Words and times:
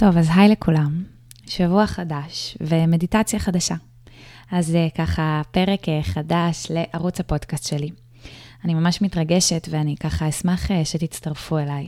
טוב, 0.00 0.16
אז 0.16 0.28
היי 0.34 0.48
לכולם. 0.48 1.04
שבוע 1.46 1.86
חדש 1.86 2.56
ומדיטציה 2.60 3.38
חדשה. 3.38 3.74
אז 4.50 4.74
אה, 4.74 4.88
ככה, 4.94 5.42
פרק 5.50 5.88
אה, 5.88 6.02
חדש 6.02 6.66
לערוץ 6.70 7.20
הפודקאסט 7.20 7.68
שלי. 7.68 7.90
אני 8.64 8.74
ממש 8.74 9.02
מתרגשת 9.02 9.68
ואני 9.70 9.96
ככה 9.96 10.28
אשמח 10.28 10.70
אה, 10.70 10.84
שתצטרפו 10.84 11.58
אליי. 11.58 11.86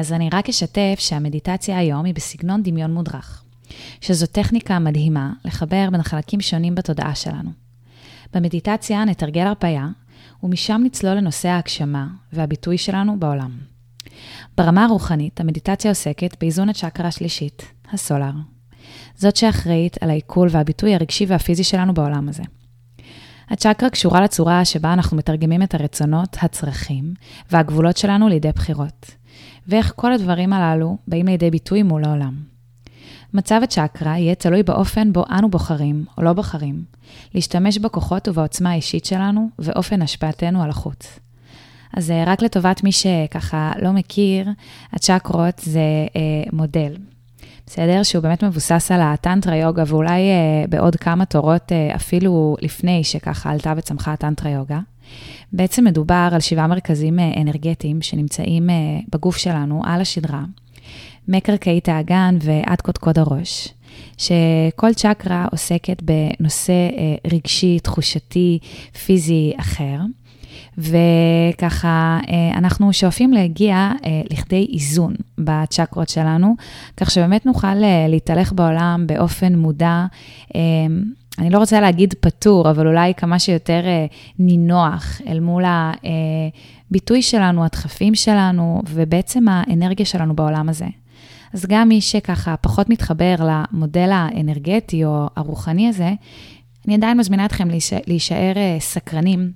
אז 0.00 0.12
אני 0.12 0.28
רק 0.32 0.48
אשתף 0.48 0.96
שהמדיטציה 0.98 1.78
היום 1.78 2.04
היא 2.04 2.14
בסגנון 2.14 2.62
דמיון 2.62 2.94
מודרך, 2.94 3.44
שזו 4.00 4.26
טכניקה 4.26 4.78
מדהימה 4.78 5.32
לחבר 5.44 5.88
בין 5.92 6.02
חלקים 6.02 6.40
שונים 6.40 6.74
בתודעה 6.74 7.14
שלנו. 7.14 7.50
במדיטציה 8.34 9.04
נתרגל 9.04 9.46
הרפאיה, 9.46 9.88
ומשם 10.42 10.82
נצלול 10.84 11.14
לנושא 11.14 11.48
ההגשמה 11.48 12.06
והביטוי 12.32 12.78
שלנו 12.78 13.20
בעולם. 13.20 13.75
ברמה 14.56 14.84
הרוחנית, 14.84 15.40
המדיטציה 15.40 15.90
עוסקת 15.90 16.36
באיזון 16.40 16.68
הצ'קרה 16.68 17.08
השלישית, 17.08 17.72
הסולר. 17.92 18.30
זאת 19.16 19.36
שאחראית 19.36 19.96
על 20.02 20.10
העיכול 20.10 20.48
והביטוי 20.50 20.94
הרגשי 20.94 21.26
והפיזי 21.26 21.64
שלנו 21.64 21.94
בעולם 21.94 22.28
הזה. 22.28 22.42
הצ'קרה 23.48 23.90
קשורה 23.90 24.20
לצורה 24.20 24.64
שבה 24.64 24.92
אנחנו 24.92 25.16
מתרגמים 25.16 25.62
את 25.62 25.74
הרצונות, 25.74 26.36
הצרכים 26.40 27.14
והגבולות 27.50 27.96
שלנו 27.96 28.28
לידי 28.28 28.52
בחירות, 28.52 29.10
ואיך 29.68 29.92
כל 29.96 30.12
הדברים 30.12 30.52
הללו 30.52 30.96
באים 31.08 31.26
לידי 31.26 31.50
ביטוי 31.50 31.82
מול 31.82 32.04
העולם. 32.04 32.34
מצב 33.34 33.60
הצ'קרה 33.62 34.18
יהיה 34.18 34.34
תלוי 34.34 34.62
באופן 34.62 35.12
בו 35.12 35.24
אנו 35.30 35.50
בוחרים, 35.50 36.04
או 36.18 36.22
לא 36.22 36.32
בוחרים, 36.32 36.84
להשתמש 37.34 37.78
בכוחות 37.78 38.28
ובעוצמה 38.28 38.70
האישית 38.70 39.04
שלנו 39.04 39.48
ואופן 39.58 40.02
השפעתנו 40.02 40.62
על 40.62 40.70
החוץ. 40.70 41.18
אז 41.92 42.10
אה, 42.10 42.24
רק 42.26 42.42
לטובת 42.42 42.84
מי 42.84 42.92
שככה 42.92 43.72
לא 43.82 43.92
מכיר, 43.92 44.48
הצ'קרות 44.92 45.58
זה 45.58 45.80
אה, 46.16 46.20
מודל, 46.52 46.96
בסדר? 47.66 48.02
שהוא 48.02 48.22
באמת 48.22 48.44
מבוסס 48.44 48.90
על 48.90 49.00
הטנטרה 49.00 49.56
יוגה, 49.56 49.82
ואולי 49.86 50.20
אה, 50.20 50.64
בעוד 50.68 50.96
כמה 50.96 51.24
תורות 51.24 51.72
אה, 51.72 51.94
אפילו 51.94 52.56
לפני 52.62 53.04
שככה 53.04 53.50
עלתה 53.50 53.72
וצמחה 53.76 54.12
הטנטרה 54.12 54.50
יוגה. 54.50 54.78
בעצם 55.52 55.84
מדובר 55.84 56.28
על 56.32 56.40
שבעה 56.40 56.66
מרכזים 56.66 57.18
אה, 57.18 57.32
אנרגטיים 57.42 58.02
שנמצאים 58.02 58.70
אה, 58.70 58.74
בגוף 59.12 59.36
שלנו, 59.36 59.82
על 59.84 60.00
השדרה, 60.00 60.44
מקרקעית 61.28 61.88
האגן 61.88 62.36
ועד 62.40 62.80
קודקוד 62.80 63.18
הראש. 63.18 63.68
שכל 64.18 64.94
צ'קרה 64.94 65.46
עוסקת 65.52 66.02
בנושא 66.02 66.72
אה, 66.72 67.14
רגשי, 67.32 67.78
תחושתי, 67.78 68.58
פיזי 69.04 69.52
אחר. 69.56 69.98
וככה, 70.78 72.18
אה, 72.28 72.58
אנחנו 72.58 72.92
שואפים 72.92 73.32
להגיע 73.32 73.92
אה, 74.04 74.22
לכדי 74.30 74.68
איזון 74.72 75.14
בצ'קרות 75.38 76.08
שלנו, 76.08 76.56
כך 76.96 77.10
שבאמת 77.10 77.46
נוכל 77.46 77.66
אה, 77.66 78.06
להתהלך 78.08 78.52
בעולם 78.52 79.04
באופן 79.06 79.54
מודע. 79.54 80.06
אני 81.38 81.50
לא 81.50 81.58
רוצה 81.58 81.80
להגיד 81.80 82.14
פטור, 82.20 82.70
אבל 82.70 82.86
אולי 82.86 83.14
כמה 83.14 83.38
שיותר 83.38 83.80
נינוח 84.38 85.20
אל 85.26 85.40
מול 85.40 85.64
הביטוי 86.90 87.22
שלנו, 87.22 87.64
הדחפים 87.64 88.14
שלנו, 88.14 88.82
ובעצם 88.90 89.48
האנרגיה 89.48 90.06
שלנו 90.06 90.36
בעולם 90.36 90.68
הזה. 90.68 90.86
אז 91.54 91.66
גם 91.68 91.88
מי 91.88 92.00
שככה 92.00 92.56
פחות 92.56 92.90
מתחבר 92.90 93.34
למודל 93.38 94.10
האנרגטי 94.12 95.04
או 95.04 95.26
הרוחני 95.36 95.88
הזה, 95.88 96.12
אני 96.86 96.94
עדיין 96.94 97.18
מזמינה 97.18 97.44
אתכם 97.44 97.68
להישאר 98.06 98.54
סקרנים 98.78 99.52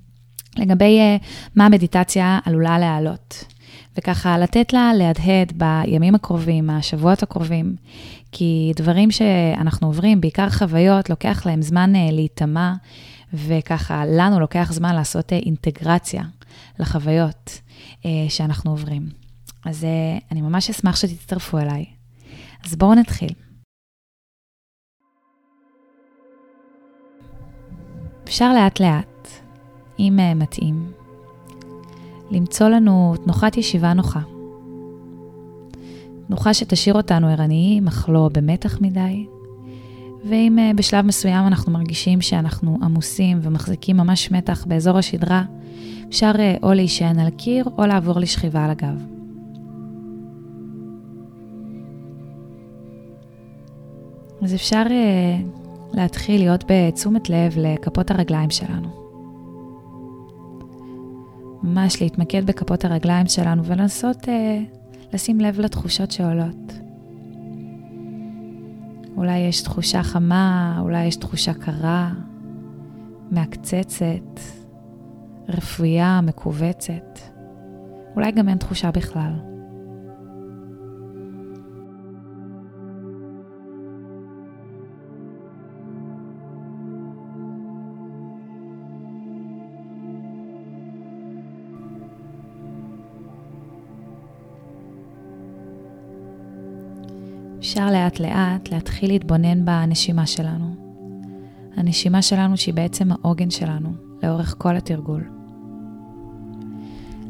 לגבי 0.57 0.99
uh, 1.01 1.25
מה 1.57 1.67
המדיטציה 1.67 2.39
עלולה 2.45 2.79
להעלות. 2.79 3.45
וככה 3.99 4.39
לתת 4.39 4.73
לה 4.73 4.93
להדהד 4.95 5.53
בימים 5.57 6.15
הקרובים, 6.15 6.71
השבועות 6.71 7.23
הקרובים, 7.23 7.77
כי 8.33 8.73
דברים 8.77 9.11
שאנחנו 9.11 9.87
עוברים, 9.87 10.21
בעיקר 10.21 10.51
חוויות, 10.51 11.11
לוקח 11.11 11.47
להם 11.47 11.63
זמן 11.63 11.93
uh, 11.95 12.13
להיטמע, 12.13 12.73
וככה 13.35 14.05
לנו 14.07 14.41
לוקח 14.41 14.73
זמן 14.73 14.95
לעשות 14.95 15.33
uh, 15.33 15.35
אינטגרציה 15.35 16.23
לחוויות 16.79 17.61
שאנחנו 18.29 18.71
עוברים. 18.71 19.09
אז 19.65 19.87
אני 20.33 20.41
ממש 20.41 20.71
אשמח 20.71 20.97
שתצטרפו 20.97 21.59
אליי. 21.59 21.85
אז 22.65 22.77
בואו 22.77 22.95
נתחיל. 22.95 23.31
אפשר 28.25 28.53
לאט-לאט 28.55 29.10
אם 30.01 30.19
אה, 30.21 30.35
מתאים, 30.35 30.87
למצוא 32.31 32.69
לנו 32.69 33.15
תנוחת 33.25 33.57
ישיבה 33.57 33.93
נוחה. 33.93 34.21
תנוחה 36.27 36.55
שתשאיר 36.55 36.95
אותנו 36.95 37.29
ערניים, 37.29 37.89
אך 37.89 38.09
לא 38.09 38.31
במתח 38.33 38.81
מדי. 38.81 39.27
ואם 40.25 40.59
אה, 40.59 40.71
בשלב 40.77 41.07
מסוים 41.07 41.47
אנחנו 41.47 41.73
מרגישים 41.73 42.21
שאנחנו 42.21 42.79
עמוסים 42.83 43.39
ומחזיקים 43.43 43.97
ממש 43.97 44.31
מתח 44.31 44.65
באזור 44.65 44.99
השדרה, 44.99 45.43
אפשר 46.09 46.33
אה, 46.39 46.57
או 46.63 46.73
להישען 46.73 47.19
על 47.19 47.27
הקיר 47.27 47.65
או 47.79 47.87
לעבור 47.87 48.21
לשכיבה 48.21 48.65
על 48.65 48.71
הגב. 48.71 49.07
אז 54.43 54.55
אפשר 54.55 54.83
להתחיל 55.93 56.41
להיות 56.41 56.65
בתשומת 56.69 57.31
לב 57.31 57.55
לכפות 57.57 58.11
הרגליים 58.11 58.51
שלנו. 58.51 59.00
ממש 61.63 62.03
להתמקד 62.03 62.47
בכפות 62.47 62.85
הרגליים 62.85 63.27
שלנו 63.27 63.65
ולנסות 63.65 64.29
אה, 64.29 64.61
לשים 65.13 65.41
לב 65.41 65.61
לתחושות 65.61 66.11
שעולות. 66.11 66.73
אולי 69.17 69.39
יש 69.39 69.63
תחושה 69.63 70.03
חמה, 70.03 70.79
אולי 70.81 71.05
יש 71.05 71.17
תחושה 71.17 71.55
קרה, 71.55 72.11
מעקצצת, 73.31 74.41
רפויה, 75.49 76.21
מכווצת. 76.21 77.19
אולי 78.17 78.33
גם 78.33 78.49
אין 78.49 78.59
תחושה 78.59 78.91
בכלל. 78.91 79.50
אפשר 97.71 97.91
לאט 97.91 98.21
לאט 98.21 98.69
להתחיל 98.73 99.11
להתבונן 99.11 99.65
בנשימה 99.65 100.27
שלנו. 100.27 100.75
הנשימה 101.77 102.23
שלנו 102.23 102.57
שהיא 102.57 102.75
בעצם 102.75 103.13
העוגן 103.13 103.51
שלנו 103.51 103.93
לאורך 104.23 104.55
כל 104.59 104.77
התרגול. 104.77 105.31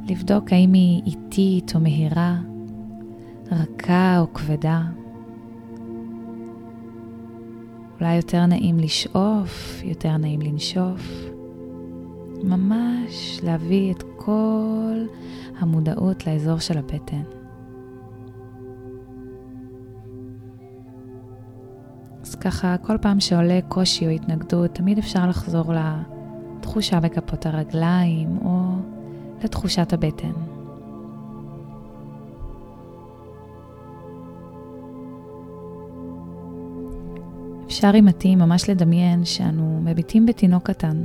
לבדוק 0.09 0.53
האם 0.53 0.73
היא 0.73 1.03
איטית 1.07 1.75
או 1.75 1.81
מהירה, 1.81 2.39
רכה 3.53 4.19
או 4.21 4.33
כבדה. 4.35 4.83
אולי 8.01 8.17
יותר 8.17 8.47
נעים 8.47 8.79
לשאוף, 8.79 9.81
יותר 9.85 10.17
נעים 10.17 10.41
לנשוף. 10.41 11.31
ממש 12.43 13.41
להביא 13.43 13.93
את 13.93 14.05
כל 14.17 15.07
המודעות 15.59 16.27
לאזור 16.27 16.59
של 16.59 16.79
הבטן. 16.79 17.40
ככה, 22.41 22.77
כל 22.83 22.99
פעם 23.01 23.21
שעולה 23.21 23.59
קושי 23.69 24.07
או 24.07 24.11
התנגדות, 24.11 24.75
תמיד 24.75 24.99
אפשר 24.99 25.29
לחזור 25.29 25.73
לתחושה 26.59 27.01
בכפות 27.01 27.47
הרגליים 27.47 28.39
או 28.45 28.61
לתחושת 29.45 29.93
הבטן. 29.93 30.33
אפשר 37.67 37.91
אם 37.99 38.05
מתאים 38.05 38.39
ממש 38.39 38.71
לדמיין 38.71 39.25
שאנו 39.25 39.81
מביטים 39.85 40.27
בתינוק 40.27 40.71
קטן. 40.71 40.97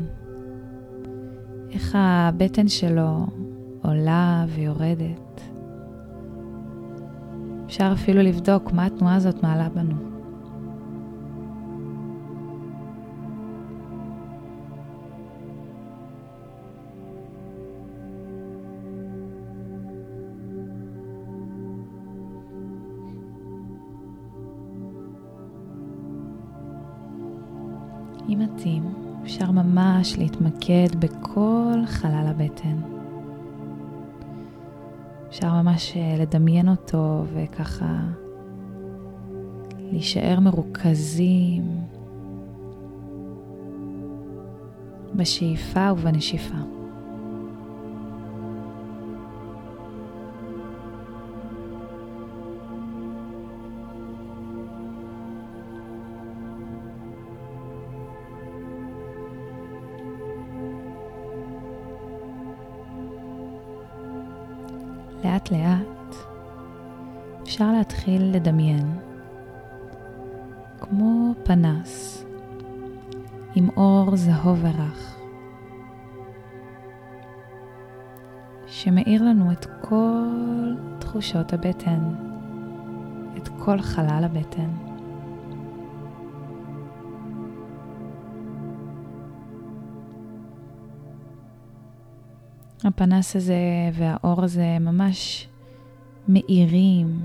איך 1.71 1.95
הבטן 1.99 2.67
שלו 2.67 3.25
עולה 3.81 4.45
ויורדת. 4.49 5.41
אפשר 7.65 7.91
אפילו 7.93 8.21
לבדוק 8.21 8.71
מה 8.71 8.85
התנועה 8.85 9.15
הזאת 9.15 9.43
מעלה 9.43 9.69
בנו. 9.69 10.14
אם 28.35 28.39
מתאים, 28.39 28.83
אפשר 29.23 29.51
ממש 29.51 30.17
להתמקד 30.17 30.87
בכל 30.99 31.79
חלל 31.85 32.25
הבטן. 32.27 32.77
אפשר 35.29 35.53
ממש 35.61 35.97
אה, 35.97 36.15
לדמיין 36.19 36.69
אותו 36.69 37.23
וככה 37.33 37.99
להישאר 39.91 40.39
מרוכזים 40.39 41.81
בשאיפה 45.15 45.91
ובנשיפה. 45.91 46.84
לאט 65.51 65.51
לאט 65.51 66.15
אפשר 67.43 67.71
להתחיל 67.71 68.35
לדמיין 68.35 68.99
כמו 70.81 71.33
פנס 71.43 72.25
עם 73.55 73.69
אור 73.77 74.15
זהוב 74.15 74.59
ורך 74.61 75.15
שמאיר 78.67 79.23
לנו 79.23 79.51
את 79.51 79.65
כל 79.81 80.73
תחושות 80.99 81.53
הבטן, 81.53 81.99
את 83.37 83.47
כל 83.47 83.81
חלל 83.81 84.21
הבטן. 84.23 84.84
הפנס 92.85 93.35
הזה 93.35 93.89
והאור 93.93 94.43
הזה 94.43 94.77
ממש 94.79 95.47
מאירים 96.27 97.19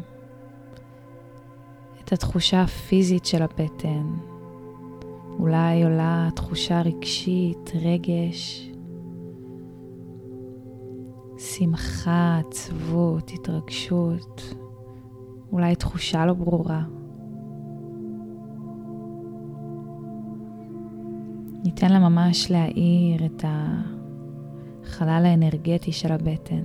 את 2.05 2.13
התחושה 2.13 2.63
הפיזית 2.63 3.25
של 3.25 3.43
הבטן. 3.43 4.15
אולי 5.39 5.83
עולה 5.85 6.29
תחושה 6.35 6.83
רגשית, 6.83 7.73
רגש, 7.75 8.71
שמחה, 11.39 12.41
עצבות, 12.47 13.31
התרגשות, 13.35 14.55
אולי 15.53 15.77
תחושה 15.77 16.27
לא 16.27 16.33
ברורה. 16.33 16.83
ניתן 21.65 21.93
לה 21.93 21.99
ממש 21.99 22.51
להאיר 22.51 23.27
את 23.27 23.45
ה... 23.45 23.81
החלל 24.91 25.23
האנרגטי 25.27 25.93
של 25.93 26.13
הבטן. 26.13 26.61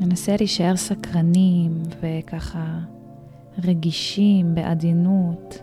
ננסה 0.00 0.36
להישאר 0.38 0.76
סקרנים 0.76 1.82
וככה 2.00 2.78
רגישים 3.64 4.54
בעדינות 4.54 5.58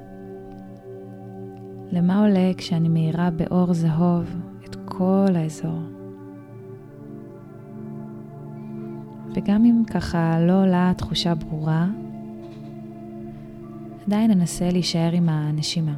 למה 1.91 2.19
עולה 2.19 2.51
כשאני 2.57 2.89
מאירה 2.89 3.29
באור 3.31 3.73
זהוב 3.73 4.42
כל 4.97 5.35
האזור. 5.35 5.79
וגם 9.35 9.65
אם 9.65 9.83
ככה 9.93 10.39
לא 10.39 10.61
עולה 10.61 10.93
תחושה 10.97 11.35
ברורה, 11.35 11.87
עדיין 14.07 14.31
ננסה 14.31 14.69
להישאר 14.69 15.09
עם 15.13 15.29
הנשימה. 15.29 15.93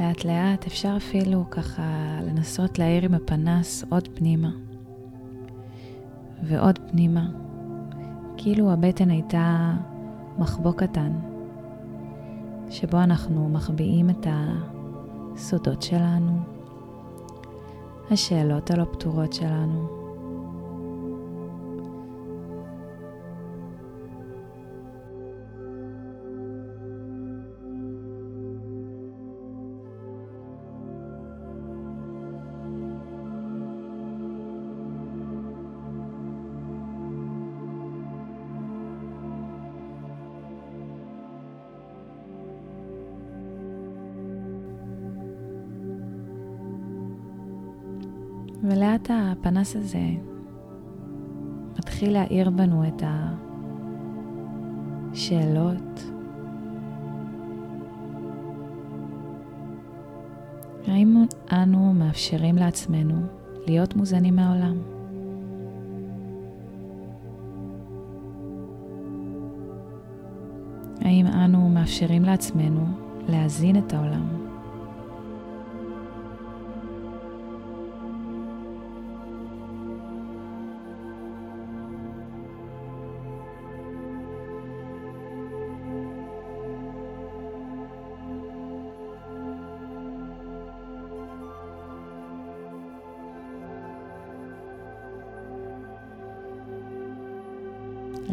לאט 0.00 0.24
לאט 0.24 0.66
אפשר 0.66 0.94
אפילו 0.96 1.44
ככה 1.50 2.18
לנסות 2.26 2.78
להאיר 2.78 3.04
עם 3.04 3.14
הפנס 3.14 3.84
עוד 3.88 4.08
פנימה 4.14 4.50
ועוד 6.42 6.78
פנימה, 6.90 7.26
כאילו 8.36 8.70
הבטן 8.72 9.10
הייתה 9.10 9.74
מחבוא 10.38 10.72
קטן, 10.72 11.12
שבו 12.70 12.98
אנחנו 12.98 13.48
מחביאים 13.48 14.10
את 14.10 14.26
הסודות 14.30 15.82
שלנו, 15.82 16.38
השאלות 18.10 18.70
הלא 18.70 18.84
פתורות 18.84 19.32
שלנו. 19.32 19.99
הפנס 49.50 49.76
הזה 49.76 50.06
מתחיל 51.78 52.12
להאיר 52.12 52.50
בנו 52.50 52.88
את 52.88 53.02
השאלות. 55.12 56.10
האם 60.86 61.24
אנו 61.52 61.92
מאפשרים 61.92 62.56
לעצמנו 62.56 63.16
להיות 63.66 63.96
מוזנים 63.96 64.36
מהעולם? 64.36 64.76
האם 71.00 71.26
אנו 71.26 71.68
מאפשרים 71.68 72.22
לעצמנו 72.22 72.86
להזין 73.28 73.78
את 73.78 73.92
העולם? 73.92 74.49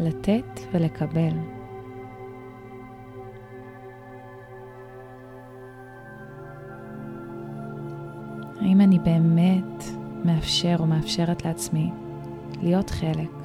לתת 0.00 0.60
ולקבל. 0.72 1.32
האם 8.60 8.80
אני 8.80 8.98
באמת 8.98 9.84
מאפשר 10.24 10.76
או 10.78 10.86
מאפשרת 10.86 11.44
לעצמי 11.44 11.90
להיות 12.62 12.90
חלק 12.90 13.37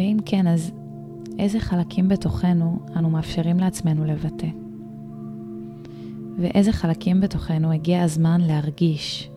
ואם 0.00 0.16
כן, 0.24 0.46
אז 0.46 0.72
איזה 1.38 1.60
חלקים 1.60 2.08
בתוכנו 2.08 2.78
אנו 2.96 3.10
מאפשרים 3.10 3.58
לעצמנו 3.58 4.04
לבטא? 4.04 4.46
ואיזה 6.38 6.72
חלקים 6.72 7.20
בתוכנו 7.20 7.72
הגיע 7.72 8.02
הזמן 8.02 8.40
להרגיש, 8.40 9.30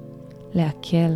לעכל. 0.55 1.13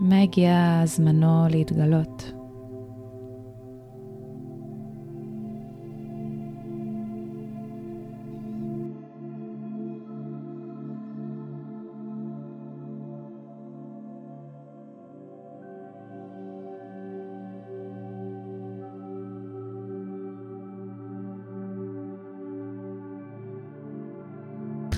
מה 0.00 0.20
הגיע 0.22 0.82
זמנו 0.84 1.46
להתגלות? 1.50 2.32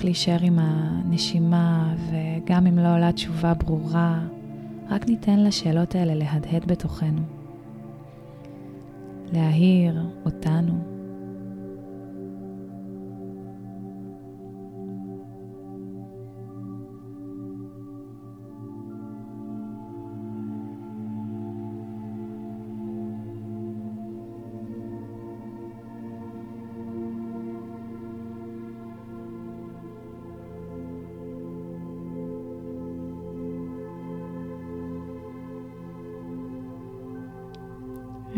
להישאר 0.03 0.37
עם 0.41 0.59
הנשימה, 0.61 1.95
וגם 2.09 2.67
אם 2.67 2.79
לא 2.79 2.95
עולה 2.95 3.11
תשובה 3.11 3.53
ברורה, 3.53 4.19
רק 4.89 5.07
ניתן 5.07 5.39
לשאלות 5.39 5.95
האלה 5.95 6.15
להדהד 6.15 6.65
בתוכנו. 6.65 7.21
להאיר 9.33 10.01
אותנו. 10.25 10.92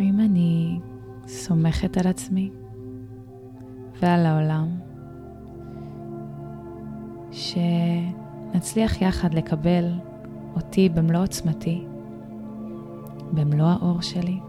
האם 0.06 0.20
אני 0.20 0.80
סומכת 1.28 1.98
על 1.98 2.08
עצמי 2.08 2.52
ועל 4.02 4.26
העולם 4.26 4.68
שנצליח 7.32 9.02
יחד 9.02 9.34
לקבל 9.34 9.94
אותי 10.56 10.90
במלוא 10.90 11.24
עוצמתי, 11.24 11.86
במלוא 13.34 13.68
האור 13.68 14.02
שלי? 14.02 14.40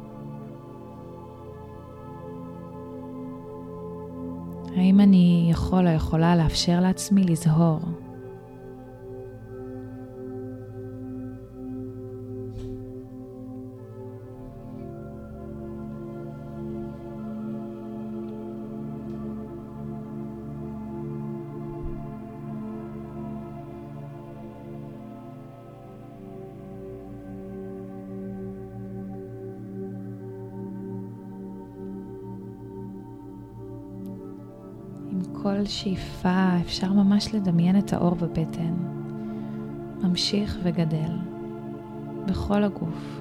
האם 4.77 5.01
אני 5.01 5.49
יכול 5.51 5.89
או 5.89 5.93
יכולה 5.93 6.37
לאפשר 6.37 6.81
לעצמי 6.81 7.25
לזהור 7.25 7.81
כל 35.47 35.65
שאיפה 35.65 36.49
אפשר 36.61 36.93
ממש 36.93 37.35
לדמיין 37.35 37.79
את 37.79 37.93
האור 37.93 38.15
בבטן, 38.15 38.75
ממשיך 40.03 40.59
וגדל 40.63 41.17
בכל 42.27 42.65
הגוף, 42.65 43.21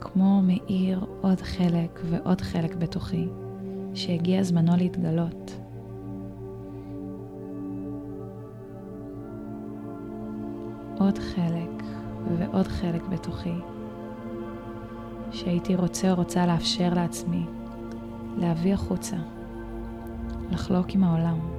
כמו 0.00 0.42
מאיר 0.42 1.06
עוד 1.20 1.40
חלק 1.40 2.00
ועוד 2.10 2.40
חלק 2.40 2.74
בתוכי, 2.74 3.28
שהגיע 3.94 4.42
זמנו 4.42 4.76
להתגלות. 4.76 5.56
עוד 10.98 11.18
חלק 11.18 11.82
ועוד 12.38 12.66
חלק 12.66 13.02
בתוכי, 13.02 13.54
שהייתי 15.30 15.74
רוצה 15.74 16.10
או 16.10 16.16
רוצה 16.16 16.46
לאפשר 16.46 16.94
לעצמי 16.94 17.46
להביא 18.36 18.74
החוצה. 18.74 19.16
לחלוק 20.50 20.94
עם 20.94 21.04
העולם. 21.04 21.53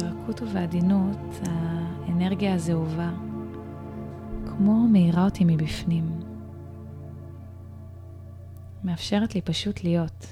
ברכות 0.00 0.42
ובעדינות, 0.42 1.18
האנרגיה 1.46 2.54
הזהובה, 2.54 3.10
כמו 4.46 4.88
מאירה 4.88 5.24
אותי 5.24 5.44
מבפנים. 5.44 6.10
מאפשרת 8.84 9.34
לי 9.34 9.40
פשוט 9.40 9.84
להיות. 9.84 10.26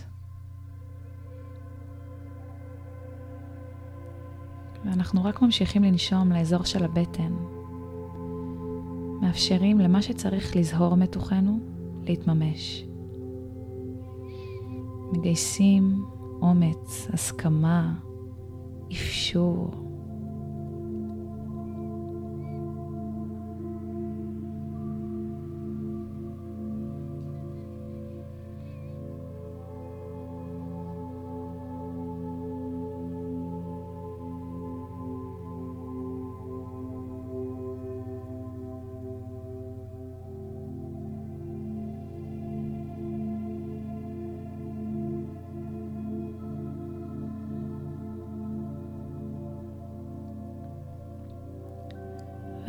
ואנחנו 4.84 5.24
רק 5.24 5.42
ממשיכים 5.42 5.84
לנשום 5.84 6.32
לאזור 6.32 6.64
של 6.64 6.84
הבטן. 6.84 7.32
מאפשרים 9.22 9.78
למה 9.78 10.02
שצריך 10.02 10.56
לזהור 10.56 10.94
מתוכנו 10.94 11.60
להתממש. 12.04 12.84
מגייסים 15.12 16.04
אומץ, 16.42 17.08
הסכמה, 17.12 17.94
и 18.88 18.94
все. 18.94 19.70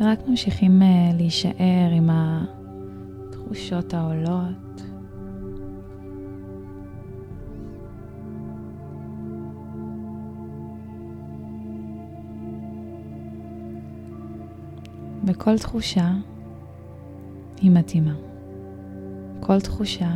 ורק 0.00 0.28
ממשיכים 0.28 0.82
uh, 0.82 1.16
להישאר 1.16 1.90
עם 1.92 2.10
התחושות 2.12 3.94
העולות. 3.94 4.82
וכל 15.24 15.58
תחושה 15.58 16.14
היא 17.60 17.70
מתאימה. 17.70 18.14
כל 19.40 19.60
תחושה 19.60 20.14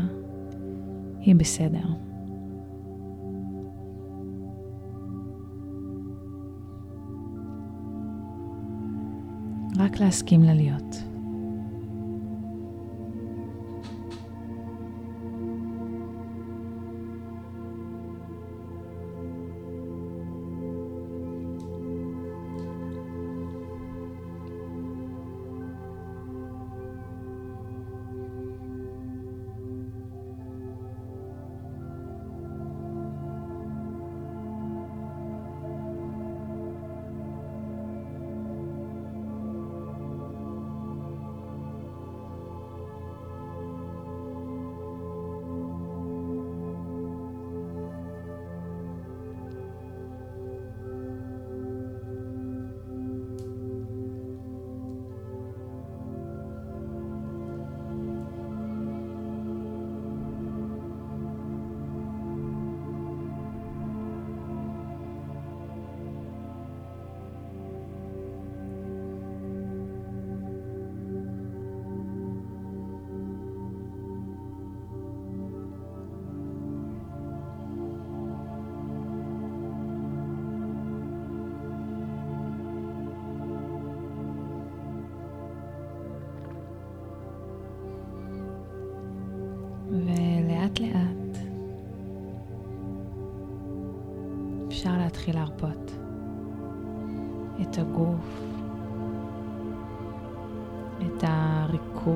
היא 1.21 1.37
בסדר. 1.37 2.12
רק 9.83 10.01
להסכים 10.01 10.43
ללהיות. 10.43 10.83
להרפות. 10.83 11.12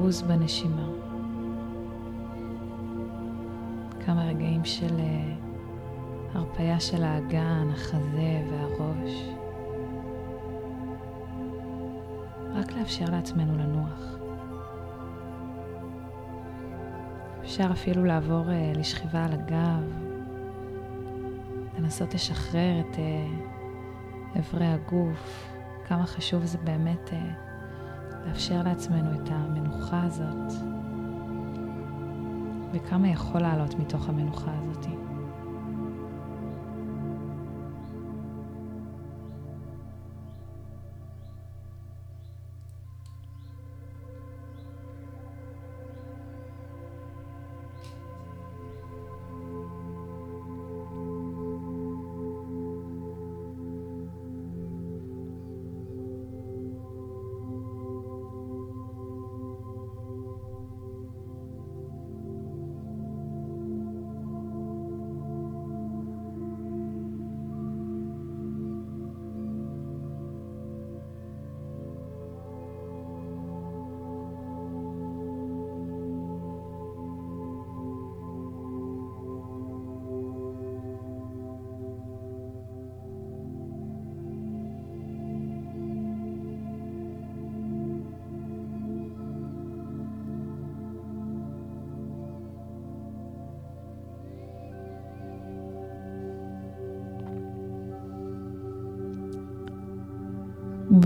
הריכוז 0.07 0.23
בנשימה. 0.23 0.89
כמה 4.07 4.25
רגעים 4.25 4.65
של 4.65 4.99
אה, 4.99 5.35
הרפאיה 6.35 6.81
של 6.81 7.05
האגן, 7.05 7.69
החזה 7.73 8.43
והראש. 8.51 9.29
רק 12.55 12.73
לאפשר 12.73 13.05
לעצמנו 13.11 13.59
לנוח. 13.59 14.17
אפשר 17.41 17.69
אפילו 17.73 18.05
לעבור 18.05 18.45
uh, 18.45 18.79
לשכיבה 18.79 19.25
על 19.25 19.33
הגב, 19.33 19.85
לנסות 21.79 22.15
לשחרר 22.15 22.81
את 22.81 22.95
uh, 22.95 24.39
אברי 24.39 24.67
הגוף, 24.67 25.53
כמה 25.89 26.07
חשוב 26.07 26.45
זה 26.45 26.59
באמת 26.59 27.09
uh, 27.09 27.46
לאפשר 28.27 28.63
לעצמנו 28.63 29.11
את 29.15 29.29
המנוחה 29.31 30.03
הזאת, 30.03 30.53
וכמה 32.73 33.09
יכול 33.09 33.41
לעלות 33.41 33.75
מתוך 33.75 34.09
המנוחה 34.09 34.51
הזאת. 34.55 34.96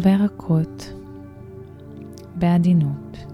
וברכות, 0.01 0.93
בעדינות, 2.35 3.27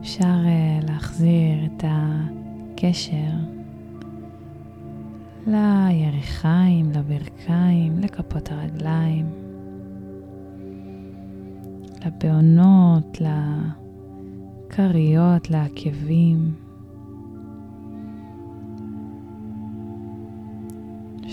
אפשר 0.00 0.24
uh, 0.24 0.86
להחזיר 0.86 1.64
את 1.64 1.84
הקשר 1.86 3.32
לירכיים, 5.46 6.90
לברכיים, 6.92 7.98
לכפות 7.98 8.52
הרגליים, 8.52 9.26
לבעונות, 12.06 13.18
לכריות, 14.70 15.50
לעקבים. 15.50 16.63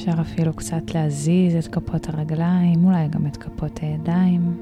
אפשר 0.02 0.22
אפילו 0.22 0.54
קצת 0.54 0.94
להזיז 0.96 1.56
את 1.56 1.76
כפות 1.76 2.10
הרגליים, 2.10 2.86
אולי 2.86 3.08
גם 3.08 3.28
את 3.28 3.38
כפות 3.38 3.80
הידיים. 3.82 4.58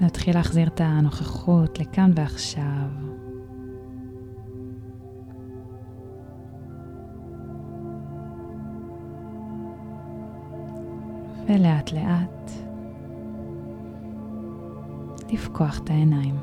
להתחיל 0.00 0.34
להחזיר 0.34 0.68
את 0.68 0.80
הנוכחות 0.80 1.78
לכאן 1.78 2.10
ועכשיו. 2.14 2.88
ולאט 11.48 11.92
לאט 11.92 12.33
לפקוח 15.32 15.78
את 15.78 15.90
העיניים. 15.90 16.34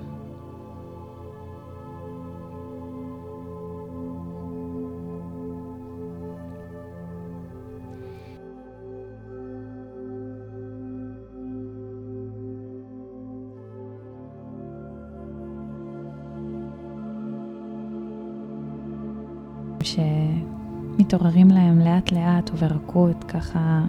שמתעוררים 19.84 21.48
להם 21.48 21.80
לאט 21.80 22.12
לאט 22.12 22.50
וברכות, 22.54 23.24
ככה 23.24 23.82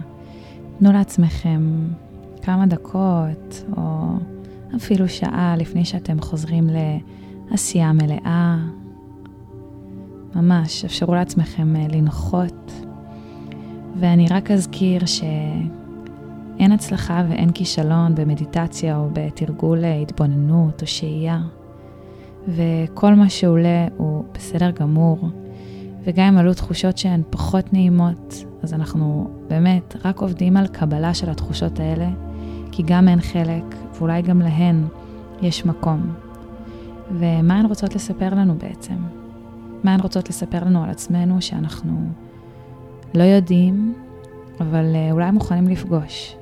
תנו 0.79 0.91
לעצמכם 0.91 1.61
כמה 2.41 2.65
דקות 2.65 3.63
או 3.77 4.13
אפילו 4.75 5.09
שעה 5.09 5.55
לפני 5.57 5.85
שאתם 5.85 6.21
חוזרים 6.21 6.69
לעשייה 7.51 7.93
מלאה. 7.93 8.57
ממש, 10.35 10.85
אפשרו 10.85 11.15
לעצמכם 11.15 11.75
אה, 11.75 11.87
לנחות. 11.89 12.85
ואני 13.99 14.27
רק 14.29 14.51
אזכיר 14.51 15.05
שאין 15.05 16.71
הצלחה 16.71 17.23
ואין 17.29 17.51
כישלון 17.51 18.15
במדיטציה 18.15 18.97
או 18.97 19.09
בתרגול 19.13 19.83
אה, 19.83 20.01
התבוננות 20.01 20.81
או 20.81 20.87
שהייה. 20.87 21.41
וכל 22.47 23.13
מה 23.13 23.29
שעולה 23.29 23.87
הוא 23.97 24.23
בסדר 24.33 24.71
גמור. 24.71 25.29
וגם 26.03 26.25
אם 26.25 26.37
עלו 26.37 26.53
תחושות 26.53 26.97
שהן 26.97 27.21
פחות 27.29 27.73
נעימות, 27.73 28.43
אז 28.63 28.73
אנחנו 28.73 29.29
באמת 29.47 29.95
רק 30.05 30.19
עובדים 30.19 30.57
על 30.57 30.67
קבלה 30.67 31.13
של 31.13 31.29
התחושות 31.29 31.79
האלה, 31.79 32.09
כי 32.71 32.83
גם 32.85 33.07
הן 33.07 33.21
חלק 33.21 33.63
ואולי 34.03 34.21
גם 34.21 34.41
להן 34.41 34.87
יש 35.41 35.65
מקום. 35.65 36.13
ומה 37.11 37.59
הן 37.59 37.65
רוצות 37.65 37.95
לספר 37.95 38.33
לנו 38.33 38.55
בעצם? 38.55 38.95
מה 39.83 39.93
הן 39.93 39.99
רוצות 39.99 40.29
לספר 40.29 40.63
לנו 40.63 40.83
על 40.83 40.89
עצמנו 40.89 41.41
שאנחנו 41.41 42.07
לא 43.15 43.23
יודעים, 43.23 43.93
אבל 44.59 44.95
אה, 44.95 45.11
אולי 45.11 45.31
מוכנים 45.31 45.67
לפגוש. 45.67 46.35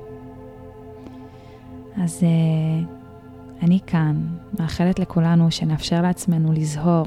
אז 1.96 2.20
uh, 2.20 3.64
אני 3.64 3.78
כאן, 3.86 4.26
מאחלת 4.60 4.98
לכולנו 4.98 5.50
שנאפשר 5.50 6.02
לעצמנו 6.02 6.52
לזהור, 6.52 7.06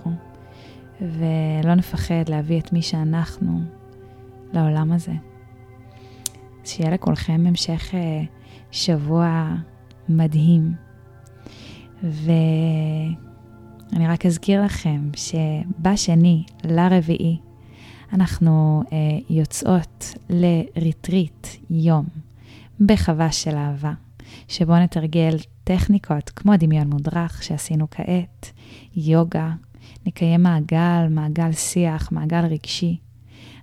ולא 1.01 1.75
נפחד 1.75 2.29
להביא 2.29 2.59
את 2.59 2.73
מי 2.73 2.81
שאנחנו 2.81 3.59
לעולם 4.53 4.91
הזה. 4.91 5.13
שיהיה 6.65 6.91
לכולכם 6.91 7.43
המשך 7.47 7.91
uh, 7.91 7.95
שבוע 8.71 9.55
מדהים. 10.09 10.73
ואני 12.03 13.17
רק 14.07 14.25
אזכיר 14.25 14.63
לכם 14.63 15.09
שבשני 15.15 16.43
לרביעי 16.63 17.37
אנחנו 18.13 18.83
אה, 18.91 18.97
יוצאות 19.29 20.13
לריטריט 20.29 21.47
יום 21.69 22.05
בחווה 22.79 23.31
של 23.31 23.55
אהבה, 23.55 23.93
שבו 24.47 24.75
נתרגל 24.75 25.37
טכניקות 25.63 26.29
כמו 26.29 26.57
דמיון 26.57 26.87
מודרך 26.87 27.43
שעשינו 27.43 27.87
כעת, 27.91 28.51
יוגה, 28.95 29.53
נקיים 30.05 30.43
מעגל, 30.43 31.07
מעגל 31.09 31.51
שיח, 31.51 32.11
מעגל 32.11 32.45
רגשי. 32.45 32.97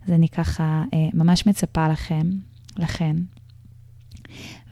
אז 0.07 0.13
אני 0.13 0.29
ככה 0.29 0.85
אה, 0.95 1.09
ממש 1.15 1.47
מצפה 1.47 1.89
לכם, 1.89 2.31
לכן, 2.79 3.17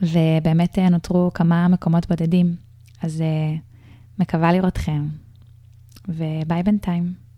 ובאמת 0.02 0.78
אה, 0.78 0.88
נותרו 0.88 1.30
כמה 1.34 1.68
מקומות 1.68 2.06
בודדים, 2.08 2.56
אז 3.02 3.20
uh, 3.20 3.58
מקווה 4.18 4.52
לראותכם, 4.52 5.06
וביי 6.08 6.62
בינתיים. 6.62 7.29